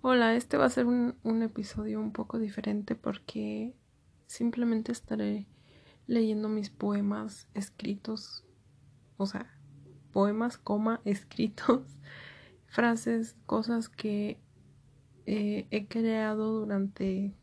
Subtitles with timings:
[0.00, 3.74] Hola, este va a ser un, episodio un poco diferente porque
[4.28, 5.48] simplemente estaré
[6.06, 8.44] leyendo mis poemas escritos,
[9.16, 9.58] o sea,
[10.12, 11.82] poemas, coma, escritos,
[12.66, 14.40] frases, cosas que
[15.26, 17.34] eh, he creado durante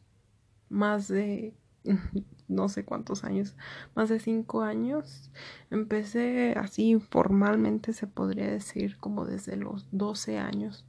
[0.70, 1.54] más de
[2.48, 3.58] no sé cuántos años,
[3.96, 5.30] más de cinco años.
[5.72, 10.86] Empecé así formalmente, se podría decir, como desde los 12 años.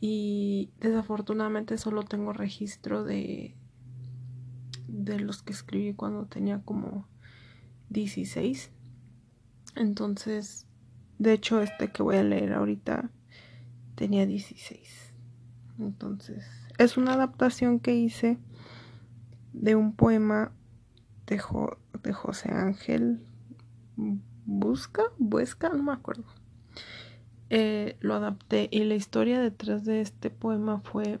[0.00, 3.54] Y desafortunadamente solo tengo registro de,
[4.88, 7.06] de los que escribí cuando tenía como
[7.90, 8.72] 16.
[9.76, 10.66] Entonces,
[11.18, 13.10] de hecho, este que voy a leer ahorita
[13.94, 15.12] tenía 16.
[15.78, 16.44] Entonces,
[16.78, 18.38] es una adaptación que hice
[19.52, 20.52] de un poema
[21.26, 21.40] de,
[22.02, 23.20] de José Ángel
[24.46, 26.24] Busca, Busca, no me acuerdo.
[27.50, 31.18] Eh, lo adapté y la historia detrás de este poema fue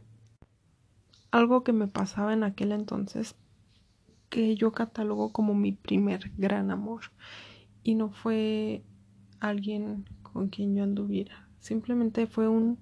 [1.30, 3.34] algo que me pasaba en aquel entonces
[4.28, 7.02] que yo catalogo como mi primer gran amor
[7.82, 8.84] y no fue
[9.40, 12.78] alguien con quien yo anduviera simplemente fue un,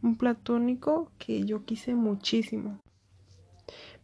[0.00, 2.78] un platónico que yo quise muchísimo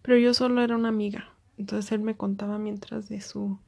[0.02, 1.34] pero yo solo era una amiga.
[1.56, 3.58] Entonces él me contaba mientras de su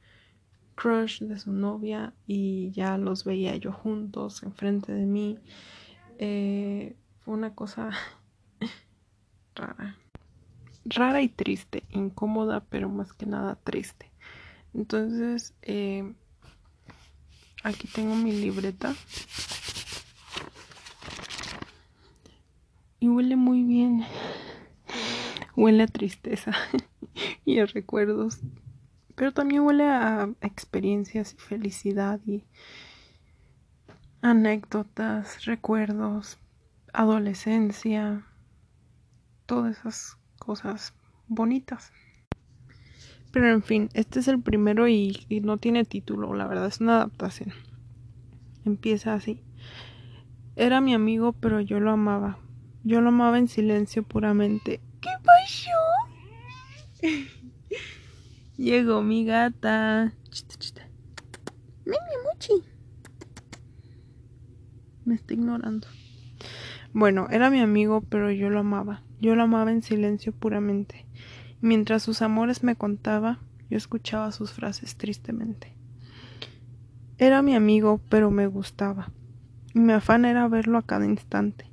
[0.75, 5.39] crush, de su novia, y ya los veía yo juntos, enfrente de mí.
[6.17, 7.91] Eh, fue una cosa
[9.55, 9.97] rara.
[10.85, 14.11] Rara y triste, incómoda, pero más que nada triste.
[14.73, 16.13] Entonces, eh,
[17.63, 18.95] aquí tengo mi libreta.
[22.99, 24.05] Y huele muy bien
[25.55, 26.53] huele a tristeza
[27.45, 28.39] y a recuerdos,
[29.21, 32.43] pero también huele a experiencias y felicidad y
[34.23, 36.39] anécdotas, recuerdos,
[36.91, 38.25] adolescencia,
[39.45, 40.95] todas esas cosas
[41.27, 41.91] bonitas.
[43.31, 46.81] Pero en fin, este es el primero y, y, no tiene título, la verdad es
[46.81, 47.53] una adaptación.
[48.65, 49.43] Empieza así.
[50.55, 52.39] Era mi amigo, pero yo lo amaba.
[52.83, 54.81] Yo lo amaba en silencio puramente.
[54.99, 55.69] ¿Qué pasó?
[58.61, 60.13] Llegó mi gata.
[65.03, 65.87] Me está ignorando.
[66.93, 69.01] Bueno, era mi amigo, pero yo lo amaba.
[69.19, 71.07] Yo lo amaba en silencio puramente.
[71.59, 73.39] Mientras sus amores me contaba,
[73.71, 75.75] yo escuchaba sus frases tristemente.
[77.17, 79.11] Era mi amigo, pero me gustaba.
[79.73, 81.65] Y mi afán era verlo a cada instante.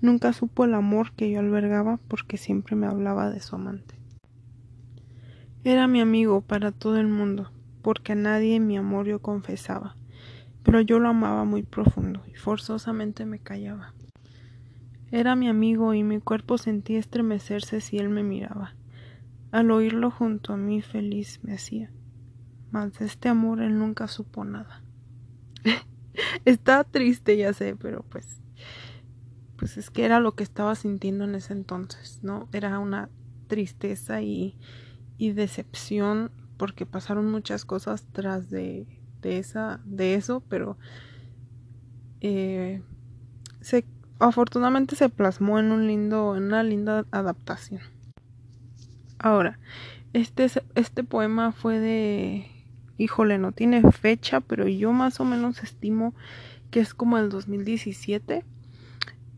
[0.00, 3.95] Nunca supo el amor que yo albergaba porque siempre me hablaba de su amante.
[5.66, 7.50] Era mi amigo para todo el mundo,
[7.82, 9.96] porque a nadie mi amor yo confesaba,
[10.62, 13.92] pero yo lo amaba muy profundo y forzosamente me callaba.
[15.10, 18.76] Era mi amigo y mi cuerpo sentía estremecerse si él me miraba.
[19.50, 21.90] Al oírlo junto a mí feliz me hacía.
[22.70, 24.84] Mas de este amor él nunca supo nada.
[26.44, 28.40] Estaba triste, ya sé, pero pues
[29.56, 32.48] pues es que era lo que estaba sintiendo en ese entonces, ¿no?
[32.52, 33.10] Era una
[33.48, 34.54] tristeza y,
[35.18, 38.86] y decepción porque pasaron muchas cosas tras de,
[39.22, 40.76] de, esa, de eso, pero
[42.20, 42.82] eh,
[43.60, 43.84] se,
[44.18, 47.80] afortunadamente se plasmó en un lindo, en una linda adaptación.
[49.18, 49.58] Ahora,
[50.12, 52.50] este, este poema fue de,
[52.98, 56.14] híjole, no tiene fecha, pero yo más o menos estimo
[56.70, 58.44] que es como el 2017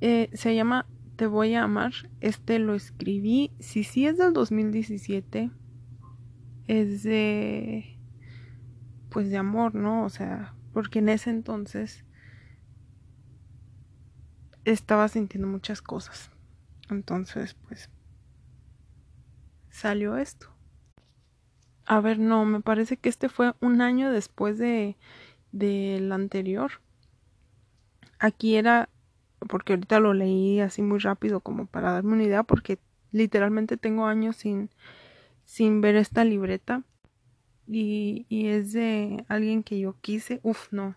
[0.00, 0.87] eh, se llama
[1.17, 1.93] Te voy a amar.
[2.21, 3.50] Este lo escribí.
[3.59, 5.50] Si sí es del 2017,
[6.69, 7.99] es de.
[9.11, 10.05] Pues de amor, ¿no?
[10.05, 12.05] O sea, porque en ese entonces
[14.65, 16.31] estaba sintiendo muchas cosas.
[16.91, 17.91] Entonces, pues.
[19.71, 20.53] Salió esto.
[21.87, 24.97] A ver, no, me parece que este fue un año después de
[25.53, 26.71] del anterior.
[28.19, 28.91] Aquí era
[29.49, 32.79] porque ahorita lo leí así muy rápido como para darme una idea porque
[33.12, 34.70] literalmente tengo años sin
[35.49, 36.83] sin ver esta libreta
[37.67, 40.95] y, y es de alguien que yo quise, uf, no,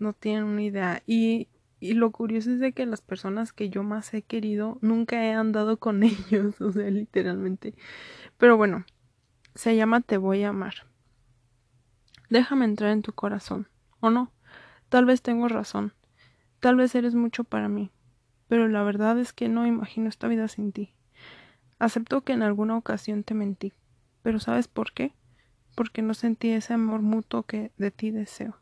[0.00, 1.46] no tienen una idea y,
[1.78, 5.32] y lo curioso es de que las personas que yo más he querido nunca he
[5.32, 7.74] andado con ellos, o sea, literalmente.
[8.36, 8.84] Pero bueno,
[9.54, 10.88] se llama Te voy a amar.
[12.30, 13.68] Déjame entrar en tu corazón,
[14.00, 14.32] ¿o no?
[14.88, 15.92] Tal vez tengo razón.
[16.58, 17.92] Tal vez eres mucho para mí,
[18.48, 20.94] pero la verdad es que no imagino esta vida sin ti.
[21.80, 23.72] Acepto que en alguna ocasión te mentí,
[24.22, 25.14] pero ¿sabes por qué?
[25.74, 28.58] Porque no sentí ese amor mutuo que de ti deseo.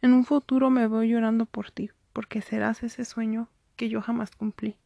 [0.00, 4.30] En un futuro me voy llorando por ti, porque serás ese sueño que yo jamás
[4.30, 4.78] cumplí.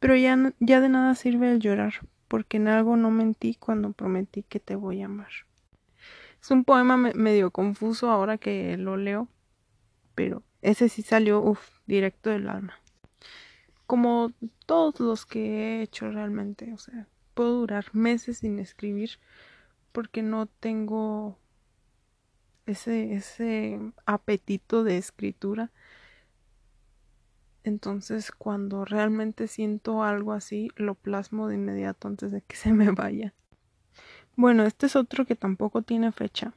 [0.00, 1.94] Pero ya, ya de nada sirve el llorar,
[2.26, 5.30] porque en algo no mentí cuando prometí que te voy a amar.
[6.42, 9.28] Es un poema medio confuso ahora que lo leo,
[10.16, 12.74] pero ese sí salió, uff, directo del alma.
[13.94, 14.32] Como
[14.66, 19.20] todos los que he hecho realmente, o sea, puedo durar meses sin escribir
[19.92, 21.38] porque no tengo
[22.66, 25.70] ese, ese apetito de escritura.
[27.62, 32.90] Entonces, cuando realmente siento algo así, lo plasmo de inmediato antes de que se me
[32.90, 33.32] vaya.
[34.34, 36.52] Bueno, este es otro que tampoco tiene fecha.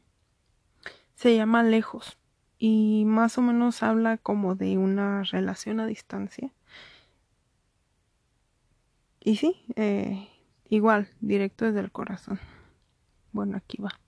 [1.13, 2.17] Se llama Lejos
[2.57, 6.51] y más o menos habla como de una relación a distancia.
[9.27, 10.29] Y sí, eh,
[10.69, 12.39] igual, directo desde el corazón.
[13.33, 13.99] Bueno, aquí va.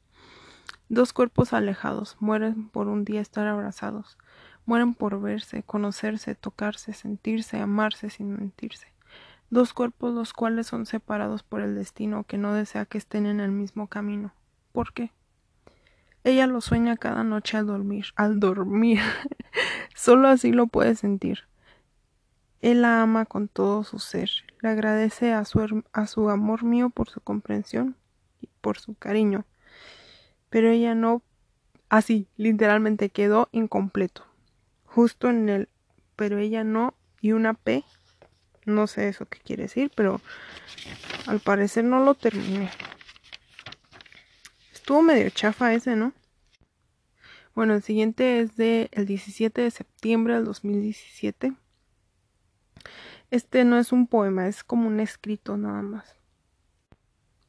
[0.87, 4.17] Dos cuerpos alejados mueren por un día estar abrazados,
[4.65, 8.93] mueren por verse, conocerse, tocarse, sentirse, amarse sin mentirse.
[9.49, 13.41] Dos cuerpos los cuales son separados por el destino que no desea que estén en
[13.41, 14.33] el mismo camino.
[14.71, 15.11] ¿Por qué?
[16.23, 19.01] Ella lo sueña cada noche al dormir, al dormir.
[19.95, 21.49] Solo así lo puede sentir.
[22.61, 24.29] Él la ama con todo su ser,
[24.61, 27.95] le agradece a su, a su amor mío por su comprensión
[28.41, 29.45] y por su cariño.
[30.49, 31.21] Pero ella no,
[31.87, 34.25] así, literalmente quedó incompleto.
[34.85, 35.69] Justo en el,
[36.15, 37.83] pero ella no, y una P,
[38.65, 40.21] no sé eso qué quiere decir, pero
[41.27, 42.69] al parecer no lo terminé.
[44.73, 46.13] Estuvo medio chafa ese, ¿no?
[47.55, 51.53] Bueno, el siguiente es de el 17 de septiembre del 2017.
[53.31, 56.15] Este no es un poema, es como un escrito nada más.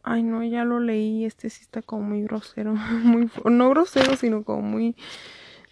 [0.03, 1.25] Ay, no, ya lo leí.
[1.25, 2.73] Este sí está como muy grosero.
[3.05, 4.97] Muy, no grosero, sino como muy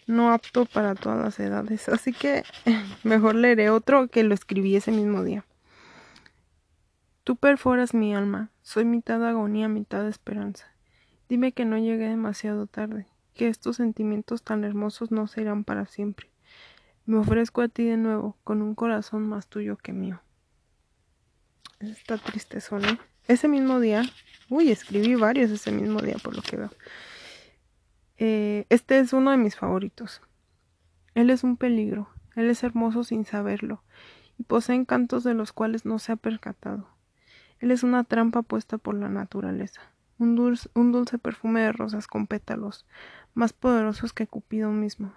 [0.07, 1.89] no apto para todas las edades.
[1.89, 2.45] Así que
[3.05, 5.45] mejor leeré otro que lo escribí ese mismo día.
[7.25, 8.51] Tú perforas mi alma.
[8.63, 10.67] Soy mitad agonía, mitad esperanza.
[11.29, 15.85] Dime que no llegué demasiado tarde, que estos sentimientos tan hermosos no se irán para
[15.85, 16.31] siempre.
[17.09, 20.21] Me ofrezco a ti de nuevo, con un corazón más tuyo que mío.
[21.81, 22.99] Está triste, ¿eh?
[23.27, 24.03] Ese mismo día,
[24.51, 26.71] uy, escribí varios ese mismo día por lo que veo.
[28.19, 30.21] Eh, este es uno de mis favoritos.
[31.15, 33.83] Él es un peligro, él es hermoso sin saberlo,
[34.37, 36.91] y posee encantos de los cuales no se ha percatado.
[37.59, 39.81] Él es una trampa puesta por la naturaleza
[40.19, 42.85] un dulce, un dulce perfume de rosas con pétalos,
[43.35, 45.15] más poderosos que Cupido mismo.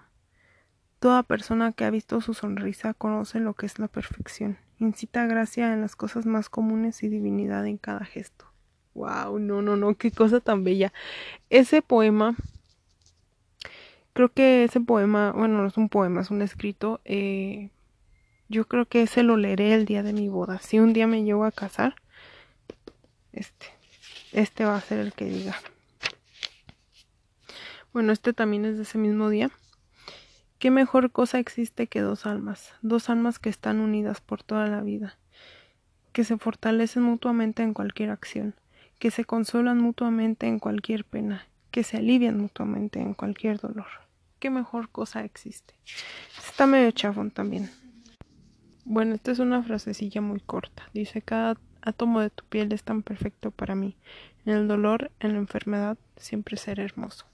[1.02, 5.74] Toda persona que ha visto su sonrisa conoce lo que es la perfección, incita gracia
[5.74, 8.44] en las cosas más comunes y divinidad en cada gesto.
[8.94, 10.92] Wow, no, no, no, qué cosa tan bella.
[11.50, 12.36] Ese poema,
[14.12, 17.70] creo que ese poema, bueno, no es un poema, es un escrito, eh,
[18.48, 20.60] yo creo que ese lo leeré el día de mi boda.
[20.60, 21.96] Si un día me llego a casar,
[23.32, 23.66] este,
[24.30, 25.56] este va a ser el que diga.
[27.92, 29.50] Bueno, este también es de ese mismo día.
[30.62, 32.72] ¿Qué mejor cosa existe que dos almas?
[32.82, 35.18] Dos almas que están unidas por toda la vida,
[36.12, 38.54] que se fortalecen mutuamente en cualquier acción,
[39.00, 43.88] que se consuelan mutuamente en cualquier pena, que se alivian mutuamente en cualquier dolor.
[44.38, 45.74] ¿Qué mejor cosa existe?
[46.38, 47.68] Está medio chafón también.
[48.84, 50.84] Bueno, esta es una frasecilla muy corta.
[50.94, 53.96] Dice, cada átomo de tu piel es tan perfecto para mí.
[54.46, 57.31] En el dolor, en la enfermedad, siempre seré hermoso.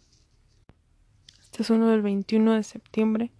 [1.58, 3.32] Este es uno del 21 de septiembre.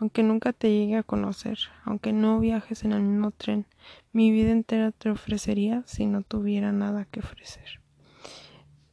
[0.00, 3.64] Aunque nunca te llegue a conocer, aunque no viajes en el mismo tren,
[4.12, 7.80] mi vida entera te ofrecería si no tuviera nada que ofrecer.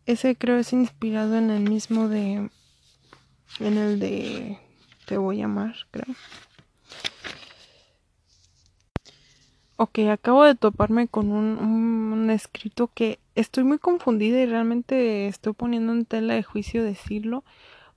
[0.06, 2.52] Ese creo es inspirado en el mismo de
[3.62, 4.60] en el de
[5.08, 6.16] Te voy a amar, creo.
[9.78, 15.94] Ok, acabo de toparme con un, escrito que estoy muy confundida y realmente estoy poniendo
[15.94, 17.44] en tela de juicio decirlo,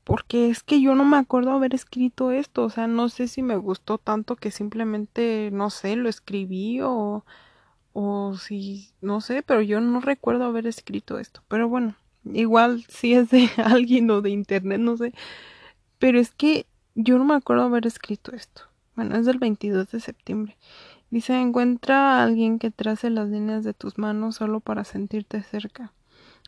[0.09, 3.43] porque es que yo no me acuerdo haber escrito esto, o sea, no sé si
[3.43, 7.27] me gustó tanto que simplemente, no sé, lo escribí o,
[7.93, 13.13] o si, no sé, pero yo no recuerdo haber escrito esto, pero bueno, igual si
[13.13, 15.13] es de alguien o de internet, no sé,
[15.99, 18.63] pero es que yo no me acuerdo haber escrito esto.
[18.97, 20.57] Bueno, es del 22 de septiembre.
[21.11, 25.93] Dice, encuentra a alguien que trace las líneas de tus manos solo para sentirte cerca.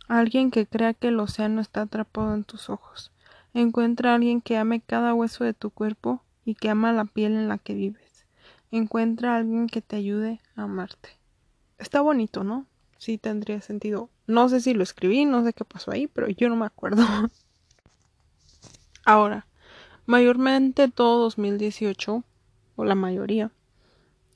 [0.09, 3.10] alguien que crea que el océano está atrapado en tus ojos.
[3.53, 7.33] Encuentra a alguien que ame cada hueso de tu cuerpo y que ama la piel
[7.33, 8.27] en la que vives.
[8.71, 11.11] Encuentra a alguien que te ayude a amarte.
[11.79, 12.67] Está bonito, ¿no?
[12.99, 14.11] Sí tendría sentido.
[14.27, 17.03] No sé si lo escribí, no sé qué pasó ahí, pero yo no me acuerdo.
[19.05, 19.47] Ahora,
[20.07, 22.23] mayormente todo 2018,
[22.77, 23.51] o la mayoría,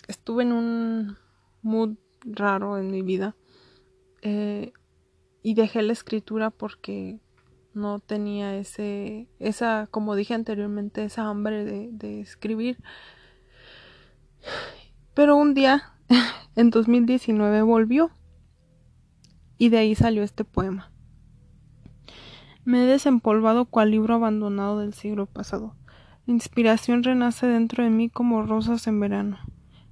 [0.08, 1.18] estuve en un
[1.62, 3.36] mood raro en mi vida.
[4.22, 4.72] Eh,
[5.42, 7.20] y dejé la escritura porque
[7.74, 12.78] no tenía ese, esa, como dije anteriormente, esa hambre de, de escribir.
[15.14, 15.92] Pero un día,
[16.56, 18.10] en 2019, volvió.
[19.58, 20.90] Y de ahí salió este poema.
[22.64, 25.76] Me he desempolvado cual libro abandonado del siglo pasado.
[26.26, 29.38] La inspiración renace dentro de mí como rosas en verano.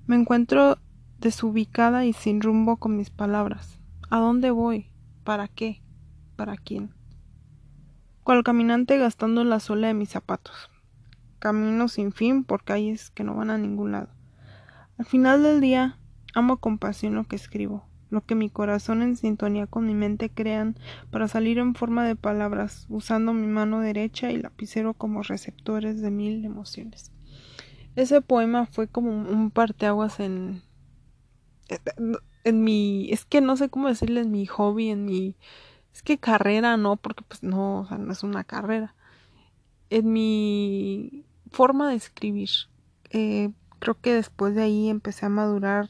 [0.07, 0.79] Me encuentro
[1.19, 3.79] desubicada y sin rumbo con mis palabras.
[4.11, 4.87] ¿A dónde voy?
[5.25, 5.83] ¿Para qué?
[6.37, 6.95] ¿Para quién?
[8.25, 10.71] Cual caminante gastando la suela de mis zapatos.
[11.38, 14.09] Camino sin fin por calles que no van a ningún lado.
[14.99, 15.99] Al final del día,
[16.35, 20.29] amo con pasión lo que escribo lo que mi corazón en sintonía con mi mente
[20.29, 20.76] crean
[21.11, 26.11] para salir en forma de palabras, usando mi mano derecha y lapicero como receptores de
[26.11, 27.11] mil emociones.
[27.97, 30.62] Ese poema fue como un parteaguas en
[32.45, 35.37] en mi es que no sé cómo decirle en mi hobby, en mi
[35.93, 38.95] es que carrera no, porque pues no, o sea, no es una carrera.
[39.91, 42.51] En mi forma de escribir.
[43.11, 45.89] Eh, creo que después de ahí empecé a madurar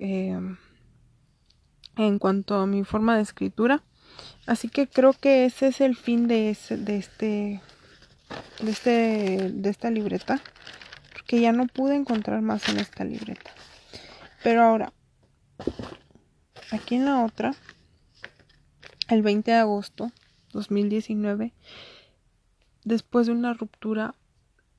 [0.00, 0.56] Em,
[1.96, 3.82] en cuanto a mi forma de escritura.
[4.46, 7.60] Así que creo que ese es el fin de, de este
[8.62, 10.40] de este de esta libreta
[11.12, 13.50] porque ya no pude encontrar más en esta libreta.
[14.42, 14.94] Pero ahora
[16.72, 17.54] aquí en la otra
[19.14, 20.12] el 20 de agosto
[20.52, 21.52] 2019
[22.84, 24.14] después de una ruptura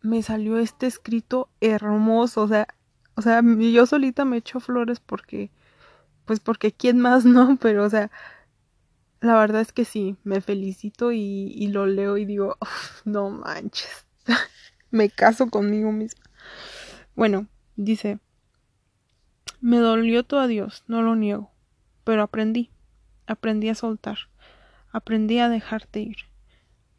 [0.01, 2.67] me salió este escrito hermoso, o sea,
[3.15, 5.51] o sea, yo solita me echo flores porque,
[6.25, 7.57] pues porque quién más, ¿no?
[7.57, 8.11] Pero, o sea,
[9.19, 12.57] la verdad es que sí, me felicito y, lo leo y digo,
[13.05, 14.07] no manches,
[14.91, 16.23] me caso conmigo misma.
[17.15, 18.19] Bueno, dice,
[19.59, 21.51] me dolió tu adiós, no lo niego,
[22.03, 22.71] pero aprendí,
[23.31, 24.17] aprendí a soltar,
[24.91, 26.17] aprendí a dejarte ir.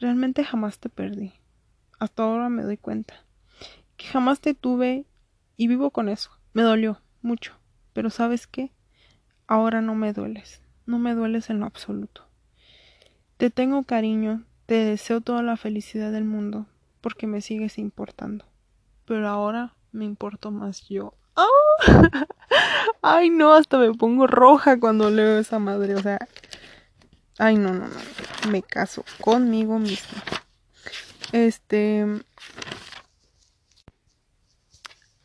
[0.00, 1.32] Realmente jamás te perdí.
[1.98, 3.24] Hasta ahora me doy cuenta
[3.96, 5.06] que jamás te tuve
[5.56, 6.30] y vivo con eso.
[6.52, 7.54] Me dolió mucho.
[7.92, 8.72] Pero sabes qué?
[9.46, 10.62] Ahora no me dueles.
[10.86, 12.26] No me dueles en lo absoluto.
[13.36, 16.66] Te tengo cariño, te deseo toda la felicidad del mundo,
[17.00, 18.44] porque me sigues importando.
[19.04, 21.14] Pero ahora me importo más yo.
[21.36, 21.46] ¡Ah!
[23.02, 25.94] Ay, no, hasta me pongo roja cuando leo esa madre.
[25.94, 26.18] O sea,
[27.38, 28.50] ay, no, no, no.
[28.50, 30.22] Me caso conmigo misma.
[31.32, 32.06] Este,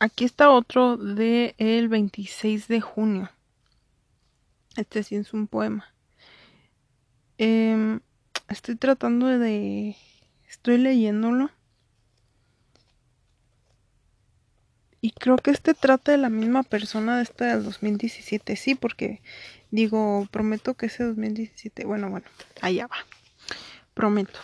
[0.00, 3.30] Aquí está otro de el 26 de junio.
[4.76, 5.92] Este sí es un poema.
[7.36, 7.98] Em,
[8.48, 9.96] estoy tratando de...
[10.48, 11.50] Estoy leyéndolo.
[15.00, 18.56] Y creo que este trata de la misma persona de esta del 2017.
[18.56, 19.22] Sí, porque
[19.70, 21.86] digo, prometo que ese 2017...
[21.86, 22.26] Bueno, bueno,
[22.60, 22.96] allá va.
[23.94, 24.40] Prometo.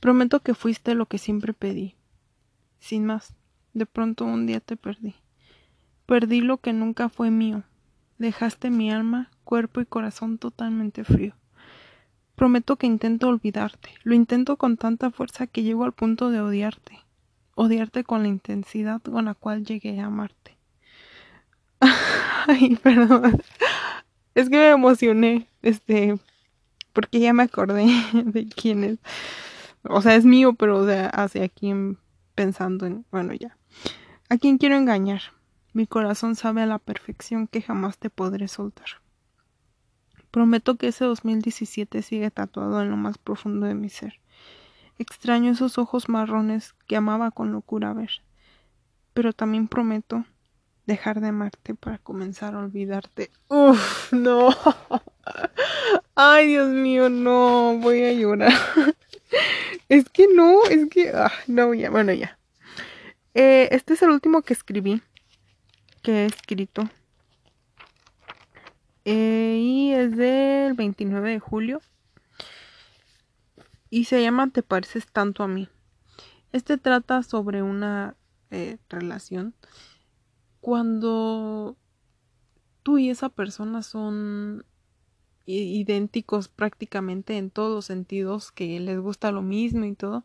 [0.00, 1.96] Prometo que fuiste lo que siempre pedí.
[2.78, 3.34] Sin más.
[3.74, 5.16] De pronto un día te perdí.
[6.06, 7.64] Perdí lo que nunca fue mío.
[8.18, 11.34] Dejaste mi alma, cuerpo y corazón totalmente frío.
[12.34, 13.90] Prometo que intento olvidarte.
[14.04, 16.98] Lo intento con tanta fuerza que llego al punto de odiarte.
[17.60, 20.56] Odiarte con la intensidad con la cual llegué a amarte.
[22.46, 23.42] Ay, perdón.
[24.36, 26.20] Es que me emocioné, este,
[26.92, 28.98] porque ya me acordé de quién es.
[29.82, 31.98] O sea, es mío, pero de hacia quién
[32.36, 33.56] pensando en, bueno, ya.
[34.28, 35.22] ¿A quién quiero engañar?
[35.72, 39.02] Mi corazón sabe a la perfección que jamás te podré soltar.
[40.30, 44.20] Prometo que ese 2017 sigue tatuado en lo más profundo de mi ser.
[44.98, 48.10] Extraño esos ojos marrones que amaba con locura ver.
[49.14, 50.24] Pero también prometo
[50.86, 53.30] dejar de amarte para comenzar a olvidarte.
[53.48, 54.48] Uf, no.
[56.14, 57.78] Ay, Dios mío, no.
[57.78, 58.52] Voy a llorar.
[59.88, 61.10] es que no, es que...
[61.10, 62.38] Ah, no, ya, bueno, ya.
[63.34, 65.00] Eh, este es el último que escribí,
[66.02, 66.88] que he escrito.
[69.04, 71.80] Eh, y es del 29 de julio.
[73.90, 75.68] Y se llama Te pareces tanto a mí.
[76.52, 78.16] Este trata sobre una
[78.50, 79.54] eh, relación
[80.60, 81.76] cuando
[82.82, 84.64] tú y esa persona son
[85.46, 90.24] idénticos prácticamente en todos los sentidos, que les gusta lo mismo y todo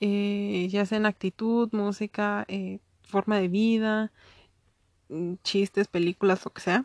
[0.00, 4.12] eh, ya sea en actitud, música, eh, forma de vida,
[5.08, 6.84] mm, chistes, películas, lo que sea,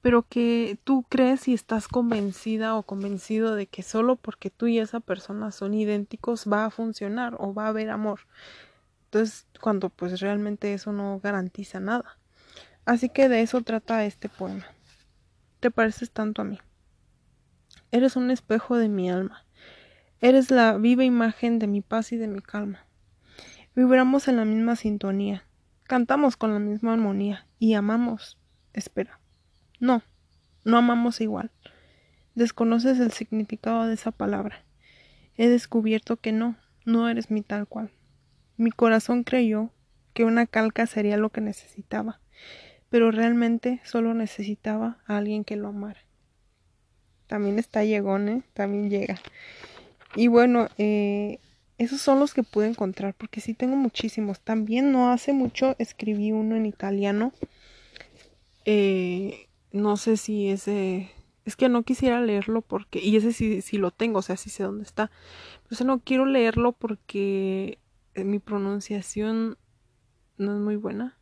[0.00, 4.78] pero que tú crees y estás convencida o convencido de que solo porque tú y
[4.78, 8.20] esa persona son idénticos va a funcionar o va a haber amor.
[9.06, 12.18] Entonces, cuando pues realmente eso no garantiza nada.
[12.84, 14.66] Así que de eso trata este poema.
[15.60, 16.58] Te pareces tanto a mí.
[17.90, 19.44] Eres un espejo de mi alma.
[20.20, 22.86] Eres la viva imagen de mi paz y de mi calma.
[23.74, 25.44] Vibramos en la misma sintonía.
[25.84, 27.46] Cantamos con la misma armonía.
[27.58, 28.38] Y amamos.
[28.72, 29.20] Espera.
[29.80, 30.02] No,
[30.64, 31.50] no amamos igual.
[32.34, 34.64] Desconoces el significado de esa palabra.
[35.36, 37.90] He descubierto que no, no eres mi tal cual.
[38.56, 39.70] Mi corazón creyó
[40.14, 42.20] que una calca sería lo que necesitaba,
[42.90, 46.00] pero realmente solo necesitaba a alguien que lo amara.
[47.28, 48.42] También está llegón, ¿eh?
[48.54, 49.20] También llega.
[50.16, 51.38] Y bueno, eh,
[51.76, 54.40] esos son los que pude encontrar, porque sí tengo muchísimos.
[54.40, 57.32] También no hace mucho escribí uno en italiano.
[58.64, 61.10] Eh, no sé si ese...
[61.44, 63.00] Es que no quisiera leerlo porque...
[63.00, 65.10] Y ese sí, sí lo tengo, o sea, sí sé dónde está.
[65.68, 67.78] Pero no quiero leerlo porque
[68.14, 69.56] eh, mi pronunciación
[70.36, 71.18] no es muy buena.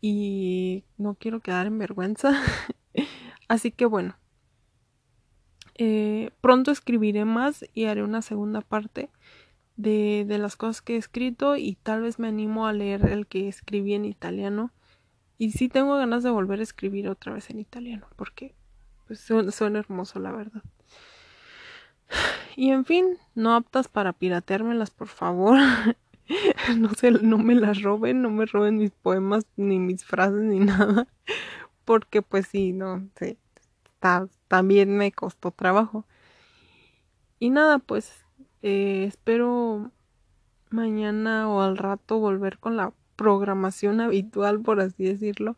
[0.00, 2.40] Y no quiero quedar en vergüenza.
[3.48, 4.16] Así que bueno.
[5.76, 9.10] Eh, pronto escribiré más y haré una segunda parte
[9.76, 13.26] de, de las cosas que he escrito y tal vez me animo a leer el
[13.26, 14.72] que escribí en italiano.
[15.38, 18.54] Y sí tengo ganas de volver a escribir otra vez en italiano porque
[19.06, 20.62] pues, suena hermoso la verdad.
[22.56, 25.58] Y en fin, no aptas para pirateármelas, por favor.
[26.78, 30.60] no se, no me las roben, no me roben mis poemas, ni mis frases, ni
[30.60, 31.08] nada.
[31.84, 33.36] Porque pues sí, no, sí,
[34.48, 36.04] también me costó trabajo.
[37.38, 38.24] Y nada, pues
[38.62, 39.90] eh, espero
[40.70, 45.56] mañana o al rato volver con la programación habitual, por así decirlo.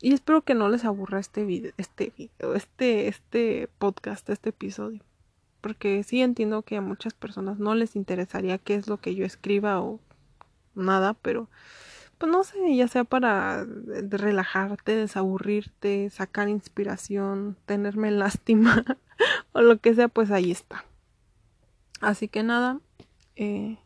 [0.00, 5.02] Y espero que no les aburra este video, este video, este, este podcast, este episodio
[5.60, 9.24] porque sí entiendo que a muchas personas no les interesaría qué es lo que yo
[9.24, 10.00] escriba o
[10.74, 11.48] nada, pero
[12.18, 13.64] pues no sé, ya sea para
[14.10, 18.84] relajarte, desaburrirte, sacar inspiración, tenerme lástima
[19.52, 20.84] o lo que sea, pues ahí está.
[22.00, 22.80] Así que nada,
[23.36, 23.78] eh,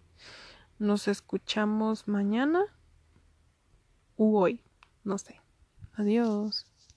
[0.83, 2.65] nos escuchamos mañana
[4.17, 4.65] u hoy,
[5.05, 5.41] no sé.
[5.95, 6.67] Adiós.